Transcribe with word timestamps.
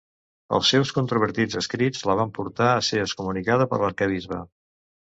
Els 0.57 0.71
seus 0.73 0.93
controvertits 0.99 1.59
escrit 1.63 2.01
la 2.11 2.17
van 2.23 2.35
portar 2.39 2.73
a 2.73 2.83
ser 2.89 3.05
excomunicada 3.07 3.71
per 3.75 3.83
l'arquebisbe. 3.87 4.43